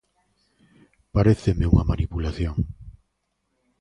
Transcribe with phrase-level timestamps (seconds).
[1.15, 2.55] Paréceme unha manipulación.